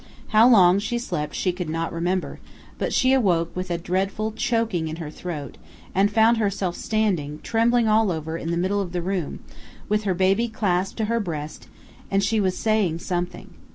[0.29, 2.39] How long she slept she could not remember,
[2.79, 5.59] but she awoke with a dreadful choking in her throat,
[5.93, 9.41] and found herself standing, trembling all over, in the middle of the room,
[9.87, 11.67] with her baby clasped to her breast,
[12.09, 13.53] and she was "saying something."